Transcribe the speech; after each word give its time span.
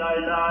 la 0.00 0.16
la 0.16 0.50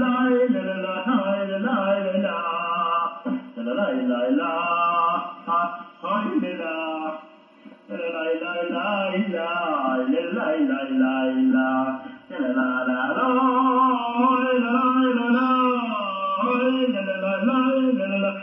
la 0.00 0.07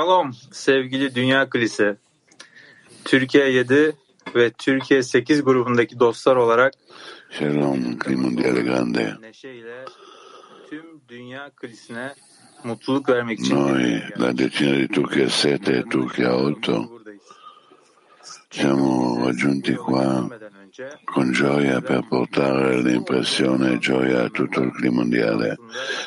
Şalom 0.00 0.30
sevgili 0.52 1.14
Dünya 1.14 1.50
Kilise. 1.50 1.96
Türkiye 3.04 3.50
7 3.50 3.96
ve 4.34 4.50
Türkiye 4.50 5.02
8 5.02 5.44
grubundaki 5.44 6.00
dostlar 6.00 6.36
olarak 6.36 6.74
Clima 7.38 7.74
Mondiale 8.06 8.60
Grande. 8.60 9.14
neşeyle 9.20 9.84
tüm 10.70 10.84
Dünya 11.08 11.50
Kilisine 11.60 12.14
mutluluk 12.64 13.08
vermek 13.08 13.40
için 13.40 13.56
Noi, 13.56 14.02
la 14.20 14.38
decina 14.38 14.76
di 14.76 14.88
Turchia 14.88 15.28
7 15.28 15.72
e 15.72 15.82
Turchia 15.90 16.32
8, 16.36 16.88
buradayız. 16.90 17.22
siamo 18.50 19.18
raggiunti 19.24 19.74
qua 19.74 20.28
con 21.04 21.32
gioia 21.32 21.80
per 21.80 22.02
portare 22.08 22.82
l'impressione 22.82 23.72
e 23.72 23.78
gioia 23.78 24.22
a 24.24 24.28
tutto 24.30 24.62
il 24.62 24.72
clima 24.72 25.02
mondiale 25.02 25.56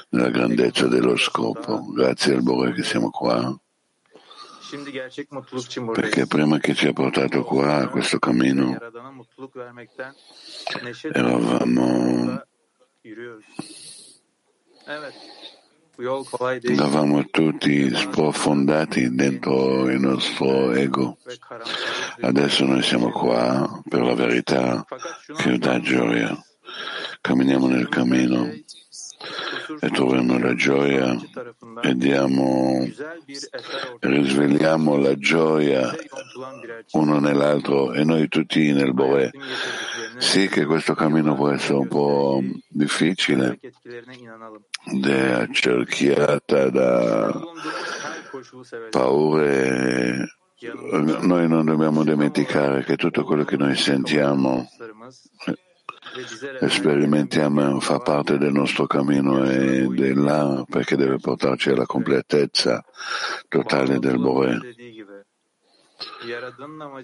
nella 0.10 0.30
grandezza 0.30 0.88
dello 0.88 1.16
scopo. 1.16 1.86
Grazie 1.94 2.34
al 2.34 2.42
Bore 2.42 2.74
che 2.74 2.84
siamo 2.84 3.10
qua, 3.10 3.38
şimdi 3.40 3.52
gerçek 3.54 3.62
mutluluk 3.62 3.62
için 3.62 3.62
buradayız. 4.04 4.63
Perché 5.92 6.26
prima 6.28 6.58
che 6.58 6.74
ci 6.74 6.88
ha 6.88 6.94
portato 6.94 7.44
qua 7.44 7.76
a 7.78 7.88
questo 7.88 8.20
cammino 8.20 8.78
eravamo, 11.12 12.42
eravamo 16.62 17.26
tutti 17.30 17.96
sprofondati 17.96 19.14
dentro 19.14 19.90
il 19.90 20.00
nostro 20.00 20.72
ego. 20.72 21.18
Adesso 22.22 22.66
noi 22.66 22.82
siamo 22.82 23.12
qua 23.12 23.82
per 23.88 24.02
la 24.02 24.16
verità. 24.16 24.86
Che 25.38 25.58
dà 25.60 25.80
gioia. 25.80 26.36
Camminiamo 27.22 27.68
nel 27.68 27.90
cammino 27.90 28.50
e 29.80 29.90
troviamo 29.90 30.38
la 30.38 30.54
gioia 30.56 31.16
e 31.82 31.96
diamo, 31.96 32.88
risvegliamo 34.00 34.98
la 34.98 35.16
gioia 35.16 35.92
uno 36.92 37.20
nell'altro 37.20 37.94
e 37.94 38.04
noi 38.04 38.28
tutti 38.28 38.72
nel 38.72 38.94
Bore. 38.94 39.32
Sì 40.18 40.48
che 40.48 40.66
questo 40.66 40.94
cammino 40.94 41.36
può 41.36 41.50
essere 41.50 41.78
un 41.78 41.88
po' 41.88 42.42
difficile 42.68 43.60
accerchiata 45.34 46.70
da 46.70 47.42
paure. 48.90 50.38
Noi 51.22 51.48
non 51.48 51.66
dobbiamo 51.66 52.04
dimenticare 52.04 52.84
che 52.84 52.96
tutto 52.96 53.24
quello 53.26 53.44
che 53.44 53.58
noi 53.58 53.76
sentiamo 53.76 54.66
sperimentiamo 56.68 57.80
fa 57.80 58.00
parte 58.00 58.38
del 58.38 58.52
nostro 58.52 58.86
cammino 58.86 59.44
ed 59.44 60.00
è 60.00 60.14
là 60.14 60.64
perché 60.70 60.96
deve 60.96 61.18
portarci 61.18 61.70
alla 61.70 61.86
completezza 61.86 62.84
totale 63.48 64.00
del 64.00 64.20
Bore. 64.20 64.60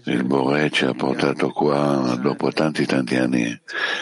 Il 0.05 0.23
Bore 0.25 0.69
ci 0.71 0.85
ha 0.85 0.93
portato 0.93 1.49
qua 1.51 2.17
dopo 2.21 2.51
tanti 2.51 2.85
tanti 2.85 3.15
anni 3.15 3.59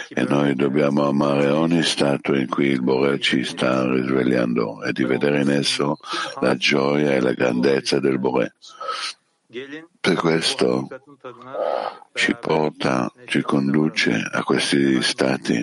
e 0.08 0.22
noi 0.24 0.54
dobbiamo 0.54 1.06
amare 1.06 1.48
ogni 1.50 1.82
stato 1.82 2.34
in 2.34 2.48
cui 2.48 2.66
il 2.66 2.82
Bore 2.82 3.18
ci 3.20 3.44
sta 3.44 3.88
risvegliando 3.88 4.82
e 4.82 4.92
di 4.92 5.04
vedere 5.04 5.42
in 5.42 5.50
esso 5.50 5.96
la 6.40 6.56
gioia 6.56 7.12
e 7.12 7.20
la 7.20 7.32
grandezza 7.32 8.00
del 8.00 8.18
Bore. 8.18 8.54
Bu 10.08 10.14
questo 10.14 10.88
ci 12.14 12.34
porta, 12.40 13.12
ci 13.26 13.42
conduce 13.42 14.26
a 14.30 14.42
questi 14.42 15.02
stati. 15.02 15.54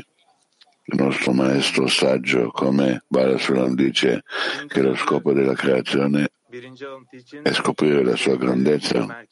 Il 0.88 1.02
nostro 1.02 1.34
maestro 1.34 1.88
saggio, 1.88 2.52
come 2.52 3.04
Balasulam 3.08 3.74
dice, 3.74 4.24
che 4.68 4.82
lo 4.82 4.96
scopo 4.96 5.34
della 5.34 5.56
creazione 5.56 6.30
è 7.42 7.52
scoprire 7.54 8.04
la 8.04 8.16
sua 8.16 8.38
grandezza, 8.38 9.26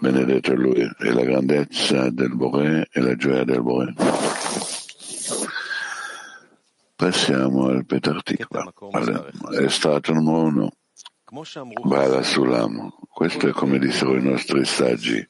benedetto 0.00 0.54
lui, 0.54 0.80
e 0.80 1.12
la 1.12 1.22
grandezza 1.22 2.10
del 2.10 2.34
Bore 2.34 2.88
e 2.90 3.00
la 3.00 3.14
gioia 3.14 3.44
del 3.44 3.62
Bore. 3.62 3.94
Passiamo 6.96 7.68
al 7.68 7.86
Petar 7.86 8.22
Tikva, 8.22 8.72
all'estratto 8.90 10.12
numero 10.12 10.42
uno, 10.42 10.72
Bala 11.82 12.22
Sulam. 12.22 12.92
Questo 13.08 13.48
è 13.48 13.52
come 13.52 13.78
dissero 13.78 14.14
i 14.16 14.22
nostri 14.22 14.66
saggi, 14.66 15.26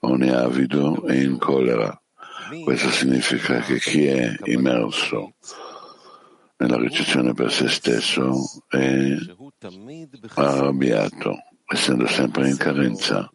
ogni 0.00 0.28
avido 0.30 1.06
è 1.06 1.14
in 1.14 1.38
collera. 1.38 1.96
Questo 2.64 2.90
significa 2.90 3.60
che 3.60 3.78
chi 3.78 4.04
è 4.06 4.34
immerso 4.46 5.34
nella 6.56 6.76
ricezione 6.76 7.34
per 7.34 7.52
se 7.52 7.68
stesso 7.68 8.32
è 8.68 9.16
arrabbiato, 10.34 11.36
essendo 11.66 12.08
sempre 12.08 12.48
in 12.48 12.56
carenza, 12.56 13.30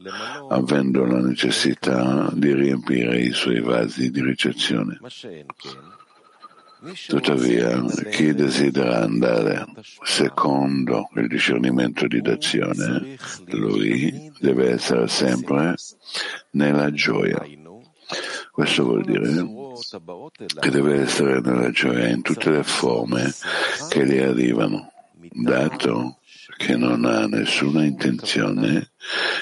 avendo 0.50 1.06
la 1.06 1.22
necessità 1.22 2.30
di 2.34 2.54
riempire 2.54 3.18
i 3.22 3.32
suoi 3.32 3.62
vasi 3.62 4.12
di 4.12 4.22
ricezione. 4.22 5.00
Tuttavia, 7.08 7.84
chi 8.10 8.34
desidera 8.34 9.02
andare 9.02 9.66
secondo 10.02 11.10
il 11.16 11.28
discernimento 11.28 12.08
di 12.08 12.22
d'azione, 12.22 13.18
lui 13.48 14.32
deve 14.40 14.72
essere 14.72 15.10
sempre 15.10 15.76
nella 16.52 16.90
gioia. 16.92 17.46
Questo 18.52 18.84
vuol 18.86 19.04
dire 19.04 19.46
che 20.60 20.70
deve 20.70 21.02
essere 21.02 21.42
nella 21.42 21.70
gioia 21.72 22.08
in 22.08 22.22
tutte 22.22 22.50
le 22.50 22.64
forme 22.64 23.30
che 23.90 24.06
gli 24.06 24.18
arrivano, 24.18 24.90
dato 25.32 26.20
che 26.56 26.78
non 26.78 27.04
ha 27.04 27.28
nessuna 27.28 27.84
intenzione 27.84 28.92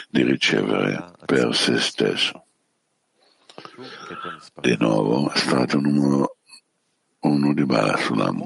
di 0.09 0.23
ricevere 0.23 1.11
per 1.23 1.55
se 1.55 1.77
stesso. 1.77 2.45
Di 4.59 4.75
nuovo, 4.79 5.31
strato 5.35 5.79
numero 5.79 6.36
uno 7.19 7.53
di 7.53 7.65
Barasulam. 7.65 8.45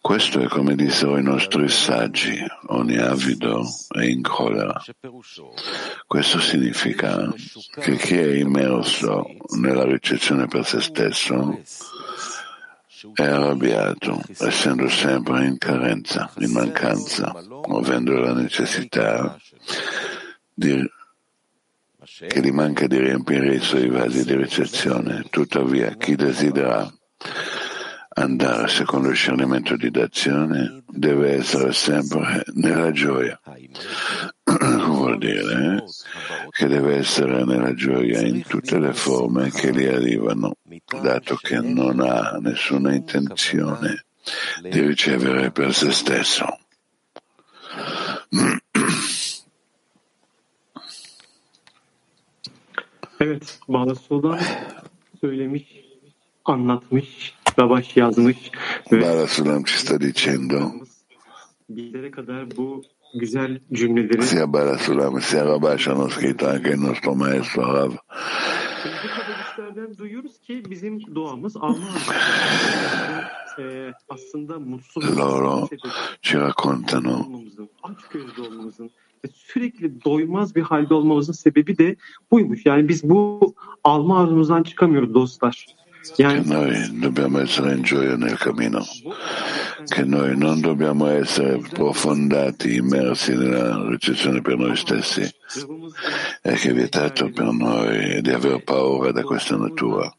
Questo 0.00 0.40
è 0.40 0.48
come 0.48 0.74
dissero 0.74 1.16
i 1.18 1.22
nostri 1.22 1.68
saggi, 1.68 2.36
ogni 2.68 2.96
avido 2.96 3.64
è 3.88 4.02
in 4.02 4.22
collera. 4.22 4.82
Questo 6.06 6.40
significa 6.40 7.32
che 7.80 7.96
chi 7.96 8.16
è 8.16 8.34
immerso 8.34 9.24
nella 9.58 9.84
ricezione 9.84 10.46
per 10.46 10.64
se 10.66 10.80
stesso 10.80 11.60
è 13.14 13.22
arrabbiato, 13.22 14.20
essendo 14.38 14.88
sempre 14.88 15.46
in 15.46 15.56
carenza, 15.56 16.30
in 16.38 16.50
mancanza, 16.50 17.32
avendo 17.70 18.18
la 18.18 18.34
necessità 18.34 19.38
di, 20.52 20.84
che 22.26 22.40
gli 22.40 22.50
manca 22.50 22.86
di 22.86 22.98
riempire 22.98 23.54
i 23.54 23.60
suoi 23.60 23.88
vasi 23.88 24.24
di 24.24 24.34
ricezione. 24.34 25.24
Tuttavia, 25.30 25.94
chi 25.96 26.14
desidera 26.14 26.92
andare 28.12 28.68
secondo 28.68 29.06
il 29.06 29.12
discernimento 29.12 29.76
di 29.76 29.90
d'azione 29.90 30.82
deve 30.88 31.34
essere 31.36 31.72
sempre 31.72 32.42
nella 32.54 32.90
gioia. 32.90 33.40
Vuol 34.44 35.18
dire 35.18 35.84
che 36.50 36.66
deve 36.66 36.96
essere 36.96 37.44
nella 37.44 37.74
gioia 37.74 38.20
in 38.20 38.42
tutte 38.42 38.78
le 38.78 38.92
forme 38.92 39.50
che 39.50 39.72
gli 39.72 39.86
arrivano, 39.86 40.56
dato 41.00 41.36
che 41.36 41.60
non 41.60 42.00
ha 42.00 42.38
nessuna 42.40 42.94
intenzione 42.94 44.04
di 44.62 44.80
ricevere 44.80 45.50
per 45.50 45.72
se 45.74 45.92
stesso. 45.92 46.58
Evet, 53.20 53.58
Bağdasoğlu'dan 53.68 54.38
söylemiş, 55.20 55.89
anlatmış, 56.44 57.34
Rabaş 57.58 57.96
yazmış 57.96 58.36
Barasulam 58.92 59.64
ci 59.64 59.78
sta 59.78 60.00
dicendo, 60.00 60.60
bizlere 61.68 62.10
kadar 62.10 62.56
bu 62.56 62.82
güzel 63.14 63.60
cümleleri 63.72 64.22
sia 64.22 64.52
Barasulam 64.52 65.20
sia 65.20 65.44
Rabash 65.44 65.86
hanno 65.86 66.08
scritto 66.08 66.48
anche 66.48 66.70
il 66.72 66.80
nostro 66.80 67.14
maestro 67.14 67.62
Rav, 67.62 67.92
duyuyoruz 69.98 70.40
ki 70.40 70.62
bizim 70.70 71.14
doğamız 71.14 71.56
Alman 71.56 72.00
e, 73.58 73.92
aslında 74.08 74.58
mutsuz 74.58 75.18
loro 75.18 75.68
ci 76.22 76.38
raccontano 76.38 77.26
sürekli 79.34 80.04
doymaz 80.04 80.56
bir 80.56 80.62
halde 80.62 80.94
olmamızın 80.94 81.32
sebebi 81.32 81.78
de 81.78 81.96
buymuş. 82.30 82.66
Yani 82.66 82.88
biz 82.88 83.10
bu 83.10 83.54
alma 83.84 84.22
arzumuzdan 84.22 84.62
çıkamıyoruz 84.62 85.14
dostlar. 85.14 85.66
Che 86.02 86.22
Yani 86.22 86.46
noi 86.46 86.98
dobbiamo 86.98 87.40
essere 87.40 87.74
in 87.74 87.82
gioia 87.82 88.16
nel 88.16 88.38
cammino, 88.38 88.84
che 89.86 90.04
noi 90.04 90.36
non 90.36 90.60
dobbiamo 90.60 91.06
essere 91.06 91.58
profondati, 91.58 92.76
immersi 92.76 93.34
nella 93.34 93.88
ricezione 93.88 94.40
per 94.40 94.56
noi 94.56 94.76
stessi 94.76 95.22
e 95.22 96.54
che 96.54 96.70
è 96.70 96.72
vietato 96.72 97.30
per 97.30 97.52
noi 97.52 98.20
di 98.22 98.30
aver 98.30 98.62
paura 98.64 99.12
da 99.12 99.22
questa 99.22 99.56
natura. 99.56 100.12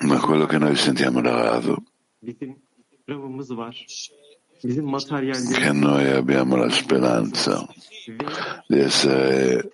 Ma 0.00 0.20
quello 0.20 0.46
che 0.46 0.58
noi 0.58 0.76
sentiamo 0.76 1.20
da 1.20 1.42
Rav, 1.42 1.76
che 4.60 5.72
noi 5.72 6.06
abbiamo 6.10 6.56
la 6.56 6.70
speranza 6.70 7.66
di 8.66 8.78
essere 8.78 9.70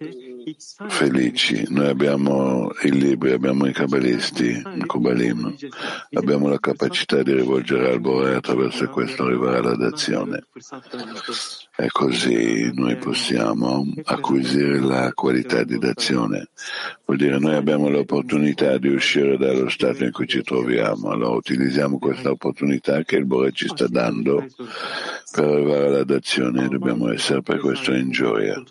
felici. 0.88 1.64
Noi 1.70 1.88
abbiamo 1.88 2.70
i 2.82 2.90
libri, 2.90 3.32
abbiamo 3.32 3.66
i 3.66 3.72
cabalisti, 3.72 4.62
i 4.74 4.86
Kubalim, 4.86 5.54
abbiamo 6.12 6.48
la 6.48 6.58
capacità 6.58 7.22
di 7.22 7.32
rivolgere 7.32 7.90
al 7.90 8.00
Bore 8.00 8.36
attraverso 8.36 8.88
questo 8.88 9.24
arrivare 9.24 9.58
alla 9.58 9.76
dazione. 9.76 10.46
E 11.76 11.88
così 11.88 12.70
noi 12.74 12.96
possiamo 12.96 13.86
acquisire 14.04 14.78
la 14.78 15.12
qualità 15.12 15.64
di 15.64 15.78
dazione. 15.78 16.50
Vuol 17.04 17.18
dire 17.18 17.38
noi 17.38 17.54
abbiamo 17.54 17.88
l'opportunità 17.88 18.78
di 18.78 18.88
uscire 18.88 19.36
dallo 19.36 19.68
stato 19.68 20.04
in 20.04 20.12
cui 20.12 20.26
ci 20.26 20.42
troviamo. 20.42 21.10
Allora 21.10 21.36
utilizziamo 21.36 21.98
questa 21.98 22.30
opportunità 22.30 23.02
che 23.02 23.16
il 23.16 23.26
Bore 23.26 23.52
ci 23.52 23.66
sta 23.68 23.88
dando 23.88 24.46
per 25.32 25.44
arrivare 25.44 25.86
alla 25.86 26.04
dazione 26.04 26.64
e 26.64 26.68
dobbiamo 26.68 27.10
essere 27.12 27.42
per 27.42 27.58
questo 27.58 27.92
in 27.92 28.10
gioia. 28.10 28.62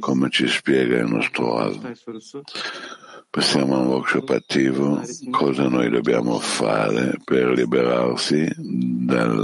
Come 0.00 0.30
ci 0.30 0.48
spiega 0.48 0.98
il 0.98 1.08
nostro 1.08 1.94
sorusu. 1.94 2.42
Passiamo 3.28 3.74
a 3.74 3.78
un 3.80 3.86
workshop 3.88 4.30
attivo. 4.30 5.02
Cosa 5.30 5.68
noi 5.68 5.90
dobbiamo 5.90 6.38
fare 6.38 7.18
per 7.22 7.48
liberarsi 7.50 8.50
dalla 8.56 9.34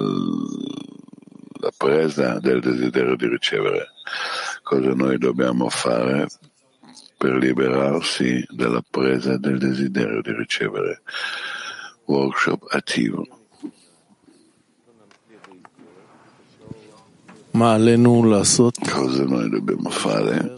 presa 1.77 2.39
del 2.39 2.61
desiderio 2.61 3.17
di 3.17 3.27
ricevere? 3.29 3.89
Cosa 4.62 4.94
noi 4.94 5.19
dobbiamo 5.19 5.69
fare 5.69 6.27
per 7.19 7.35
liberarsi 7.35 8.44
dalla 8.49 8.83
presa 8.89 9.37
del 9.37 9.59
desiderio 9.59 10.23
di 10.23 10.33
ricevere? 10.33 11.03
Workshop 12.06 12.67
attivo. 12.71 13.42
male 17.53 17.97
nulla 17.97 18.45
sotto. 18.45 18.81
Cosa 18.91 19.25
noi 19.25 19.49
dobbiamo 19.49 19.91
fare 19.91 20.55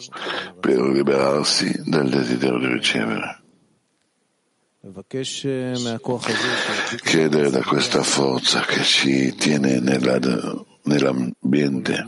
per 0.60 0.80
liberarsi 0.80 1.82
dal 1.84 2.08
desiderio 2.08 2.58
di 2.58 2.66
ricevere? 2.66 3.42
Chiedere 7.02 7.50
da 7.50 7.62
questa 7.62 8.02
forza 8.02 8.60
che 8.60 8.82
ci 8.82 9.34
tiene 9.34 9.80
nella, 9.80 10.18
nell'ambiente, 10.82 12.04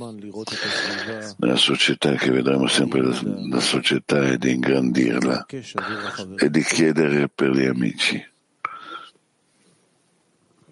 nella 1.39 1.57
società 1.57 2.13
che 2.17 2.31
vedremo 2.31 2.67
sempre 2.67 3.01
la, 3.01 3.19
la 3.49 3.61
società 3.61 4.27
e 4.27 4.37
di 4.37 4.53
ingrandirla 4.53 5.47
e 5.47 6.51
di 6.51 6.63
chiedere 6.63 7.31
per 7.35 7.51
gli 7.53 7.65
amici. 7.65 8.23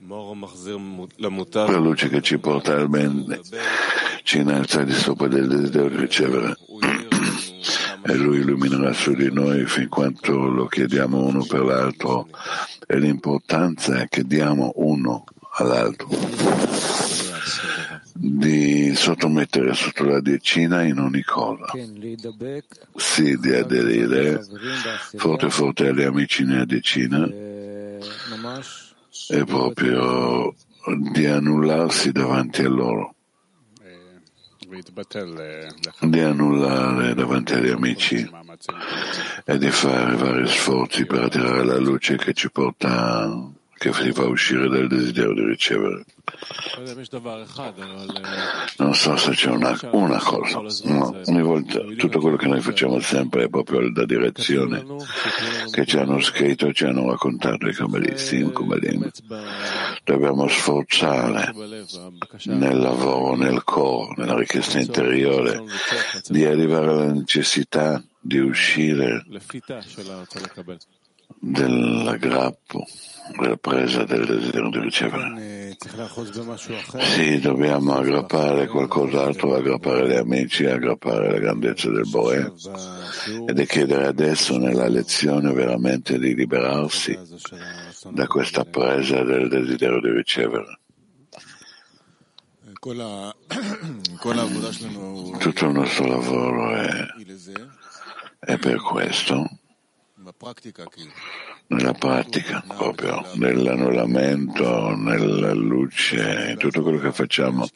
La 0.07 1.79
luce 1.79 2.11
che 2.11 2.21
ci 2.21 2.37
porta 2.39 2.75
al 2.75 2.91
bene 2.91 3.41
ci 4.25 4.39
innalza 4.39 4.83
di 4.83 4.95
sopra 4.95 5.29
del 5.29 5.47
desiderio 5.47 5.91
di 5.91 5.97
ricevere. 5.97 6.57
E 8.07 8.15
lui 8.15 8.39
illuminerà 8.39 8.93
su 8.95 9.13
di 9.13 9.31
noi 9.31 9.67
fin 9.67 9.89
quanto 9.89 10.33
lo 10.33 10.67
chiediamo 10.67 11.23
uno 11.23 11.45
per 11.45 11.61
l'altro. 11.61 12.29
E 12.87 12.99
l'importanza 12.99 14.01
è 14.01 14.09
che 14.09 14.25
diamo 14.25 14.73
uno 14.77 15.25
all'altro. 15.57 16.09
Di 18.15 18.95
sottomettere 18.95 19.75
sotto 19.75 20.05
la 20.05 20.21
decina 20.21 20.83
in 20.85 20.99
ogni 20.99 21.23
cosa. 21.23 21.67
Sì 22.97 23.37
di 23.39 23.53
aderire. 23.53 24.43
Forte 25.17 25.51
forte 25.51 25.89
agli 25.89 26.03
amici 26.03 26.45
nella 26.45 26.65
decina. 26.65 27.29
E 29.29 29.45
proprio 29.45 30.55
di 31.13 31.27
annullarsi 31.27 32.11
davanti 32.11 32.63
a 32.63 32.69
loro 32.71 33.14
di 36.01 36.21
annullare 36.21 37.15
davanti 37.15 37.53
agli 37.55 37.71
amici 37.71 38.31
e 39.45 39.59
di 39.59 39.71
fare 39.71 40.17
vari 40.17 40.47
sforzi 40.49 41.07
per 41.07 41.25
attirare 41.25 41.65
la 41.65 41.79
luce 41.79 42.17
che 42.17 42.33
ci 42.33 42.51
porta 42.51 43.53
che 43.85 43.93
si 43.93 44.13
fa 44.13 44.25
uscire 44.25 44.69
dal 44.69 44.87
desiderio 44.87 45.35
di 45.35 45.45
ricevere. 45.45 46.05
Non 48.79 48.95
so 48.95 49.17
se 49.17 49.31
c'è 49.33 49.51
una, 49.51 49.79
una 49.93 50.19
cosa, 50.19 50.63
no, 50.85 51.21
ogni 51.27 51.43
volta 51.43 51.81
tutto 51.97 52.19
quello 52.19 52.37
che 52.37 52.47
noi 52.47 52.61
facciamo 52.61 52.99
sempre 53.01 53.45
è 53.45 53.49
proprio 53.49 53.81
la 53.81 54.07
direzione 54.07 54.85
che 55.71 55.85
ci 55.85 55.99
hanno 55.99 56.21
scritto 56.21 56.73
ci 56.73 56.85
hanno 56.87 57.11
raccontato 57.11 57.69
i 57.69 57.75
cabalisti 57.75 58.37
in 58.37 58.53
Kubalim. 58.53 59.11
Dobbiamo 60.03 60.49
sforzare 60.49 61.53
nel 62.45 62.79
lavoro, 62.79 63.37
nel 63.37 63.63
core, 63.65 64.15
nella 64.17 64.37
richiesta 64.37 64.79
interiore 64.79 65.63
di 66.29 66.45
arrivare 66.45 66.87
alla 66.87 67.13
necessità 67.13 68.03
di 68.19 68.39
uscire 68.39 69.25
dell'aggrappo, 71.45 72.87
della 73.39 73.57
presa 73.57 74.05
del 74.05 74.25
desiderio 74.25 74.71
di 74.71 74.79
ricevere. 74.79 75.77
Sì, 77.01 77.41
dobbiamo 77.41 77.95
aggrappare 77.95 78.67
qualcos'altro, 78.67 79.55
aggrappare 79.55 80.09
gli 80.09 80.15
amici, 80.15 80.65
aggrappare 80.65 81.33
la 81.33 81.39
grandezza 81.39 81.91
del 81.91 82.09
Boe 82.09 82.53
ed 83.47 83.59
è 83.59 83.67
chiedere 83.67 84.07
adesso 84.07 84.57
nella 84.57 84.89
lezione 84.89 85.53
veramente 85.53 86.19
di 86.19 86.35
liberarsi 86.35 87.19
da 88.11 88.27
questa 88.27 88.65
presa 88.65 89.23
del 89.23 89.49
desiderio 89.49 90.01
di 90.01 90.11
ricevere. 90.11 90.79
Tutto 95.39 95.65
il 95.65 95.73
nostro 95.73 96.07
lavoro 96.07 96.75
è, 96.75 97.07
è 98.39 98.59
per 98.59 98.77
questo 98.81 99.59
nella 101.69 101.93
pratica, 101.93 102.63
proprio 102.67 103.25
nell'annullamento, 103.35 104.95
nella 104.95 105.55
luce, 105.55 106.51
in 106.51 106.59
tutto 106.59 106.83
quello 106.83 106.99
che 106.99 107.13
facciamo, 107.13 107.67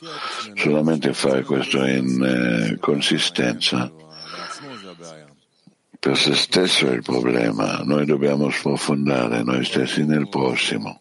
solamente 0.55 1.13
fare 1.15 1.43
questo 1.43 1.85
in 1.85 2.23
eh, 2.23 2.79
consistenza. 2.79 3.91
Per 6.01 6.17
se 6.17 6.35
stesso 6.35 6.89
è 6.89 6.93
il 6.93 7.03
problema, 7.03 7.81
noi 7.83 8.07
dobbiamo 8.07 8.51
sprofondare 8.51 9.43
noi 9.43 9.65
stessi 9.65 10.05
nel 10.05 10.29
prossimo. 10.29 10.99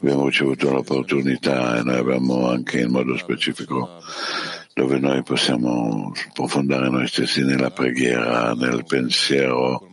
Abbiamo 0.00 0.26
ricevuto 0.26 0.70
l'opportunità 0.70 1.76
e 1.76 1.82
noi 1.82 1.98
abbiamo 1.98 2.48
anche 2.48 2.80
in 2.80 2.90
modo 2.90 3.16
specifico 3.16 4.02
dove 4.72 4.98
noi 4.98 5.22
possiamo 5.22 6.12
sprofondare 6.14 6.88
noi 6.88 7.06
stessi 7.06 7.42
nella 7.42 7.70
preghiera, 7.70 8.54
nel 8.54 8.84
pensiero, 8.86 9.89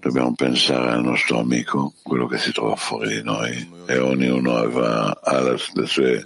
Dobbiamo 0.00 0.34
pensare 0.34 0.90
al 0.90 1.02
nostro 1.02 1.40
amico, 1.40 1.92
quello 2.02 2.26
che 2.26 2.38
si 2.38 2.52
trova 2.52 2.76
fuori 2.76 3.16
di 3.16 3.22
noi 3.22 3.68
e 3.86 3.98
ognuno 3.98 4.56
ha, 4.56 5.18
ha 5.22 5.40
le 5.40 5.86
sue 5.86 6.24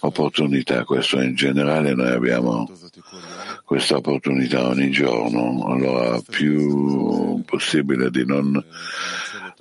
opportunità. 0.00 0.84
Questo 0.84 1.20
in 1.20 1.34
generale 1.34 1.94
noi 1.94 2.10
abbiamo 2.10 2.68
questa 3.64 3.96
opportunità 3.96 4.66
ogni 4.66 4.90
giorno, 4.90 5.66
allora 5.66 6.20
più 6.28 7.42
possibile 7.44 8.10
di 8.10 8.24
non 8.24 8.64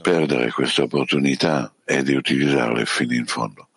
perdere 0.02 0.52
questa 0.52 0.84
opportunità 0.84 1.72
e 1.86 2.04
di 2.04 2.16
utilizzarle 2.16 2.86
fino 2.86 3.14
in 3.14 3.26
fondo. 3.26 3.68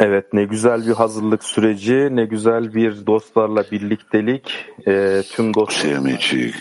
Evet 0.00 0.32
ne 0.32 0.44
güzel 0.44 0.86
bir 0.86 0.92
hazırlık 0.92 1.44
süreci, 1.44 2.08
ne 2.12 2.24
güzel 2.24 2.74
bir 2.74 3.06
dostlarla 3.06 3.64
birliktelik. 3.70 4.66
Ee, 4.86 5.22
tüm 5.32 5.54
dostlar... 5.54 5.74
Sì, 5.74 5.96
amici, 5.96 6.52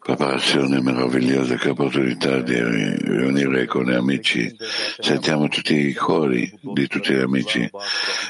preparazione 0.00 0.80
meravigliosa, 0.80 1.56
che 1.56 1.70
opportunità 1.70 2.40
di 2.40 2.54
riunire 2.54 3.66
con 3.66 3.88
amici. 3.88 4.56
Sentiamo 5.00 5.48
tutti 5.48 5.74
i 5.74 5.94
cori 5.94 6.52
di 6.62 6.86
tutti 6.86 7.14
gli 7.14 7.20
amici 7.20 7.70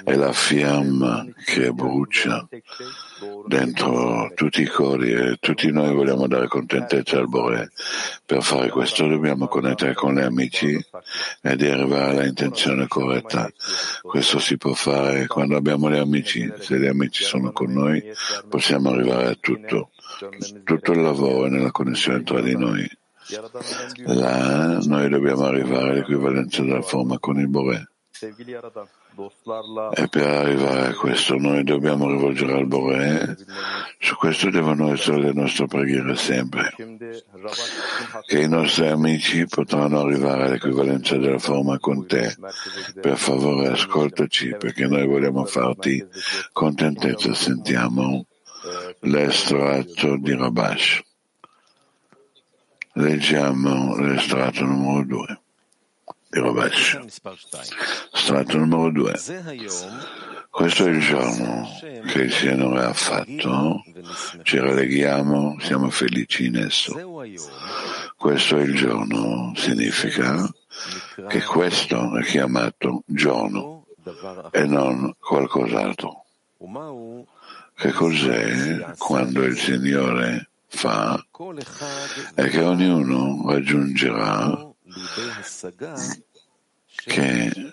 e 0.04 0.14
la 0.16 0.32
fiamma 0.32 1.26
che 1.44 1.70
brucia 1.72 2.48
dentro 3.46 4.30
tutti 4.34 4.62
i 4.62 4.66
cori 4.66 5.12
e 5.12 5.36
tutti 5.40 5.70
noi 5.70 5.92
vogliamo 5.94 6.26
dare 6.26 6.48
contentezza 6.48 7.18
al 7.18 7.28
Bore. 7.28 7.70
Per 8.24 8.42
fare 8.42 8.68
questo 8.68 9.06
dobbiamo 9.06 9.48
connettere 9.48 9.94
con 9.94 10.14
gli 10.14 10.20
amici 10.20 10.78
e 11.42 11.56
di 11.56 11.66
arrivare 11.66 12.10
alla 12.10 12.26
intenzione 12.26 12.86
corretta. 12.86 13.50
Questo 14.02 14.38
si 14.38 14.56
può 14.56 14.72
fare 14.72 15.26
quando 15.26 15.56
abbiamo 15.56 15.90
gli 15.90 15.98
amici. 15.98 16.50
Se 16.58 16.78
gli 16.78 16.86
amici 16.86 17.24
sono 17.24 17.52
con 17.52 17.72
noi 17.72 18.02
possiamo 18.48 18.90
arrivare 18.90 19.28
a 19.28 19.36
tutto. 19.38 19.90
Tutto 20.64 20.92
il 20.92 21.00
lavoro 21.00 21.46
è 21.46 21.48
nella 21.50 21.70
connessione 21.70 22.22
tra 22.22 22.40
di 22.40 22.56
noi. 22.56 22.88
Là 24.06 24.78
noi 24.82 25.08
dobbiamo 25.08 25.44
arrivare 25.44 25.90
all'equivalenza 25.90 26.62
della 26.62 26.82
forma 26.82 27.18
con 27.18 27.38
il 27.38 27.48
Bore. 27.48 27.89
E 29.94 30.08
per 30.08 30.26
arrivare 30.26 30.88
a 30.88 30.94
questo 30.94 31.38
noi 31.38 31.64
dobbiamo 31.64 32.06
rivolgere 32.06 32.52
al 32.52 32.66
Bore. 32.66 33.36
Su 33.98 34.14
questo 34.16 34.50
devono 34.50 34.92
essere 34.92 35.20
le 35.20 35.32
nostre 35.32 35.66
preghiere 35.66 36.14
sempre. 36.16 36.74
Che 38.26 38.38
i 38.38 38.48
nostri 38.48 38.88
amici 38.88 39.46
potranno 39.46 40.00
arrivare 40.00 40.44
all'equivalenza 40.44 41.16
della 41.16 41.38
forma 41.38 41.78
con 41.78 42.06
te. 42.06 42.36
Per 43.00 43.16
favore 43.16 43.68
ascoltaci 43.68 44.54
perché 44.58 44.86
noi 44.86 45.06
vogliamo 45.06 45.46
farti 45.46 46.06
contentezza. 46.52 47.32
Sentiamo 47.32 48.26
l'estratto 49.00 50.18
di 50.18 50.34
Rabash. 50.34 51.00
Leggiamo 52.92 53.96
l'estratto 53.96 54.64
numero 54.64 55.06
2 55.06 55.40
di 56.30 56.38
Rabash. 56.38 56.98
Estratto 58.12 58.56
numero 58.56 58.90
2. 58.92 59.20
Questo 60.48 60.84
è 60.86 60.90
il 60.90 61.00
giorno 61.00 61.68
che 62.06 62.20
il 62.22 62.32
Signore 62.32 62.84
ha 62.84 62.92
fatto, 62.92 63.82
ci 64.42 64.58
ralleghiamo, 64.58 65.58
siamo 65.60 65.90
felici 65.90 66.46
in 66.46 66.56
esso. 66.56 66.94
Questo 68.16 68.58
è 68.58 68.62
il 68.62 68.76
giorno, 68.76 69.52
significa 69.56 70.48
che 71.28 71.42
questo 71.42 72.16
è 72.16 72.22
chiamato 72.22 73.02
giorno 73.06 73.86
e 74.52 74.64
non 74.66 75.12
qualcos'altro. 75.18 76.24
Che 77.74 77.92
cos'è 77.92 78.94
quando 78.98 79.42
il 79.42 79.56
Signore 79.56 80.48
fa 80.68 81.24
e 82.34 82.48
che 82.48 82.62
ognuno 82.62 83.50
raggiungerà 83.50 84.69
che 86.94 87.72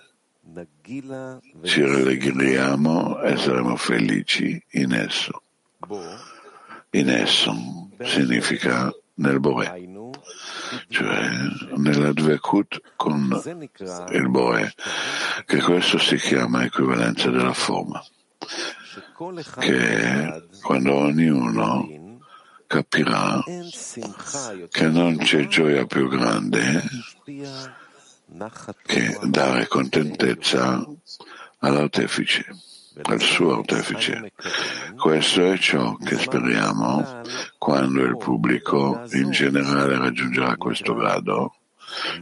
ci 1.62 1.82
rallegriamo 1.82 3.20
e 3.22 3.36
saremo 3.36 3.76
felici 3.76 4.62
in 4.72 4.92
esso. 4.92 5.42
In 6.90 7.10
esso 7.10 7.88
significa 8.02 8.90
nel 9.14 9.40
Bore, 9.40 9.88
cioè 10.88 11.30
nella 11.76 12.12
Dvekut 12.12 12.80
con 12.96 13.40
il 14.10 14.28
Bore, 14.30 14.72
che 15.44 15.60
questo 15.60 15.98
si 15.98 16.16
chiama 16.16 16.64
equivalenza 16.64 17.30
della 17.30 17.52
forma, 17.52 18.02
che 19.58 20.44
quando 20.62 20.94
ognuno 20.94 21.97
capirà 22.68 23.42
che 24.70 24.86
non 24.88 25.16
c'è 25.16 25.46
gioia 25.48 25.86
più 25.86 26.06
grande 26.06 26.82
che 28.84 29.18
dare 29.22 29.66
contentezza 29.66 30.86
all'artefice, 31.60 32.46
al 33.02 33.20
suo 33.20 33.60
artefice. 33.60 34.32
Questo 34.96 35.50
è 35.50 35.56
ciò 35.56 35.96
che 35.96 36.18
speriamo 36.18 37.22
quando 37.56 38.02
il 38.02 38.18
pubblico 38.18 39.02
in 39.12 39.30
generale 39.30 39.96
raggiungerà 39.96 40.56
questo 40.56 40.94
grado, 40.94 41.54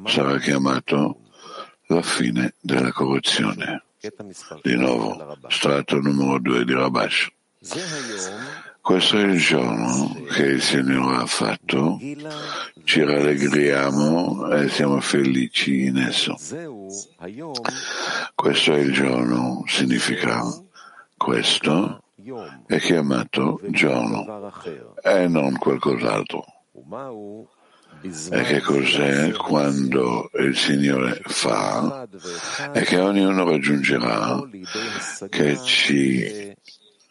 sarà 0.05 0.39
chiamato 0.39 1.23
la 1.87 2.03
fine 2.03 2.55
della 2.61 2.93
corruzione. 2.93 3.83
Di 4.63 4.77
nuovo, 4.77 5.37
strato 5.49 5.99
numero 5.99 6.39
2 6.39 6.65
di 6.65 6.73
Rabash. 6.73 7.33
Questo 8.87 9.19
è 9.19 9.25
il 9.25 9.41
giorno 9.41 10.15
che 10.31 10.45
il 10.45 10.63
Signore 10.63 11.17
ha 11.17 11.27
fatto, 11.27 11.99
ci 12.85 13.03
rallegriamo 13.03 14.49
e 14.53 14.69
siamo 14.69 15.01
felici 15.01 15.87
in 15.87 15.97
esso. 15.97 16.37
Questo 18.33 18.75
è 18.75 18.79
il 18.79 18.93
giorno, 18.93 19.65
significa 19.67 20.41
questo 21.17 22.01
è 22.67 22.79
chiamato 22.79 23.61
giorno 23.71 24.53
e 25.03 25.27
non 25.27 25.59
qualcos'altro. 25.59 26.45
E 28.03 28.43
che 28.43 28.61
cos'è 28.61 29.33
quando 29.33 30.31
il 30.39 30.57
Signore 30.57 31.21
fa 31.25 32.07
e 32.73 32.83
che 32.83 33.01
ognuno 33.01 33.51
raggiungerà 33.51 34.49
che 35.29 35.59
ci 35.65 36.55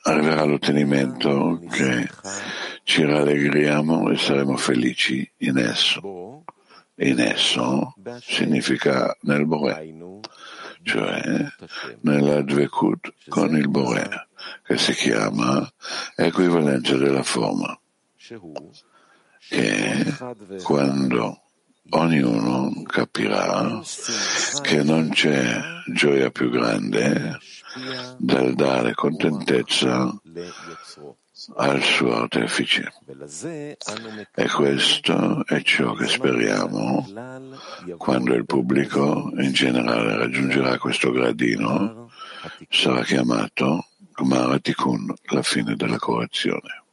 arriverà 0.07 0.41
all'ottenimento 0.41 1.59
che 1.69 2.07
ci 2.83 3.03
rallegriamo 3.03 4.11
e 4.11 4.17
saremo 4.17 4.55
felici 4.55 5.29
in 5.37 5.57
esso. 5.57 6.43
In 6.97 7.19
esso 7.19 7.93
significa 8.21 9.17
nel 9.21 9.45
Bore, 9.45 10.21
cioè 10.83 11.45
nella 12.01 12.41
Dvekut 12.41 13.13
con 13.27 13.57
il 13.57 13.67
Bore, 13.67 14.27
che 14.63 14.77
si 14.77 14.93
chiama 14.93 15.67
equivalenza 16.15 16.95
della 16.95 17.23
forma, 17.23 17.77
che 19.49 20.13
quando 20.63 21.41
ognuno 21.89 22.83
capirà 22.83 23.81
che 24.61 24.83
non 24.83 25.09
c'è 25.09 25.61
gioia 25.91 26.29
più 26.29 26.49
grande 26.49 27.39
dal 28.17 28.53
dare 28.53 28.93
contentezza 28.93 30.13
al 31.55 31.83
suo 31.83 32.15
artefice. 32.15 32.93
E 34.33 34.49
questo 34.49 35.45
è 35.45 35.61
ciò 35.61 35.93
che 35.93 36.07
speriamo 36.07 37.05
quando 37.97 38.33
il 38.33 38.45
pubblico 38.45 39.31
in 39.37 39.51
generale 39.51 40.15
raggiungerà 40.17 40.77
questo 40.77 41.11
gradino, 41.11 42.09
sarà 42.69 43.03
chiamato 43.03 43.87
Gmar 44.15 44.61
Tikkun, 44.61 45.13
la 45.31 45.41
fine 45.41 45.75
della 45.75 45.97
correzione. 45.97 46.83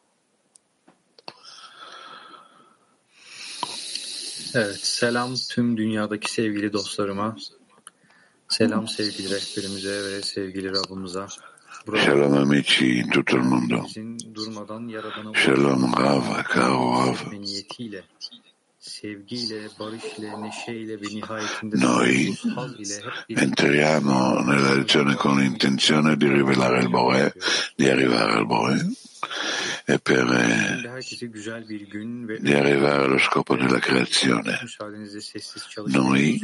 Evet, 4.55 4.85
selam 4.85 5.35
tüm 5.49 5.77
dünyadaki 5.77 6.31
sevgili 6.31 6.73
dostlarıma. 6.73 7.37
Selam 8.53 8.87
sevgili 8.87 9.29
rehberimize 9.29 10.03
ve 10.03 10.23
sevgili 10.23 10.69
Rabbimize. 10.69 11.27
Shalom 11.97 12.35
amici 12.35 12.99
in 12.99 13.09
tutto 13.09 13.37
il 13.37 13.43
mondo. 13.43 13.89
Shalom 15.33 15.95
Rav, 15.95 16.43
caro 16.43 16.99
Rav. 16.99 17.33
Noi 21.63 22.39
entriamo 23.27 24.41
nella 24.41 24.75
lezione 24.75 25.15
con 25.15 25.39
l'intenzione 25.39 26.17
di 26.17 26.29
rivelare 26.29 26.81
il 26.81 26.91
Bore, 26.91 27.35
di 27.75 27.89
arrivare 27.89 28.33
al 28.33 28.47
Bore 28.47 28.87
e 29.87 29.99
per 29.99 30.27
eh, 30.31 31.01
di 32.39 32.53
arrivare 32.53 33.05
allo 33.05 33.19
scopo 33.19 33.57
della 33.57 33.79
creazione. 33.79 34.59
Noi. 35.87 36.39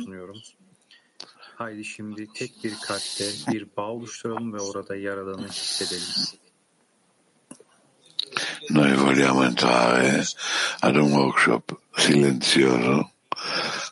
Haydi 1.58 1.84
şimdi 1.84 2.26
tek 2.34 2.64
bir 2.64 2.74
kalpte 2.86 3.24
bir 3.48 3.66
bağ 3.76 3.90
oluşturalım 3.90 4.52
ve 4.52 4.60
orada 4.60 4.96
Yaradan'ı 4.96 5.48
hissedelim. 5.48 6.02
Noi 8.70 8.96
vogliamo 8.96 9.44
entrare 9.44 10.24
ad 10.82 10.94
un 10.94 11.08
workshop 11.08 11.62
silenzioso, 11.96 13.10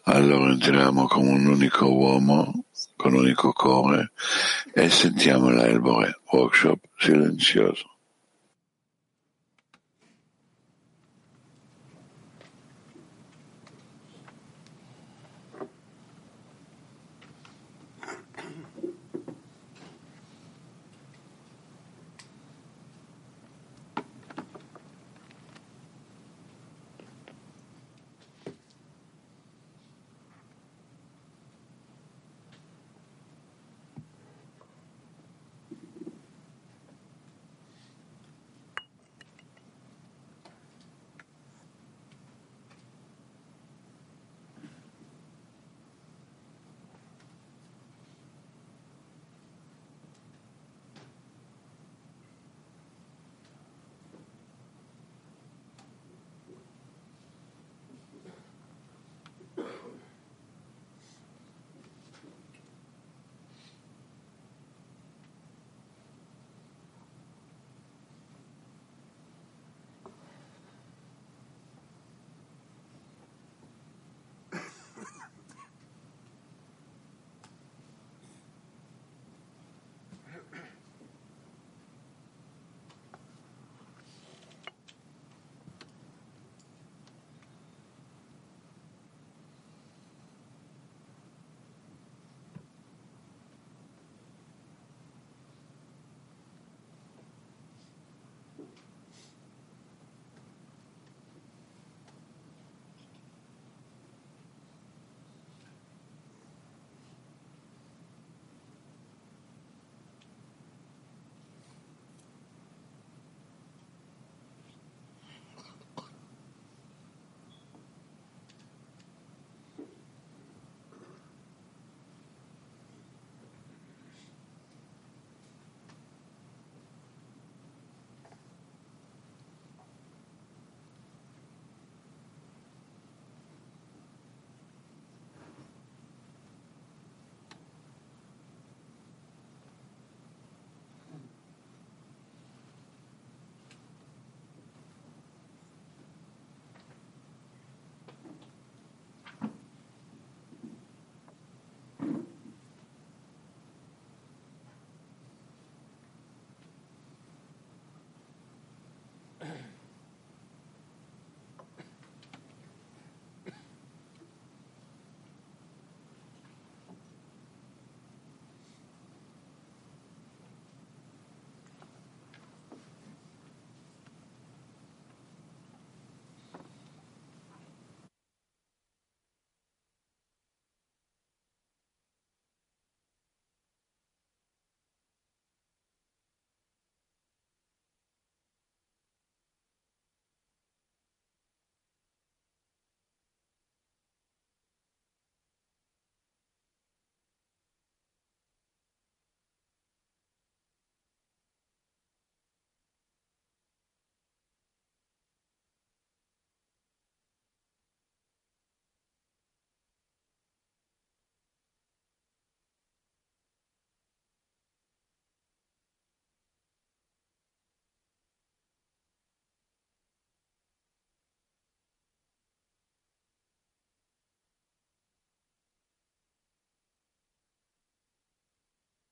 allora 0.05 0.53
entriamo 0.53 1.09
come 1.09 1.31
un 1.31 1.47
unico 1.47 1.87
uomo, 1.87 2.55
con 2.99 3.15
un 3.15 3.25
unico 3.25 3.53
cuore 3.53 4.09
e 4.75 4.89
sentiamo 4.89 5.51
l'Elbore, 5.51 6.15
workshop 6.33 6.79
silenzioso. 7.01 7.96